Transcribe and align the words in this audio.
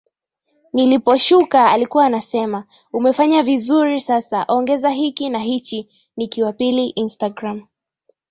niliposhuka 0.73 1.71
alikuwa 1.71 2.05
anasema 2.05 2.65
umefanya 2.93 3.43
vizuri 3.43 3.99
sasa 4.01 4.45
ongeza 4.47 4.89
hiki 4.89 5.29
na 5.29 5.39
hichi 5.39 5.89
Nikki 6.17 6.43
wa 6.43 6.53
pili 6.53 6.87
Instagram 6.89 7.67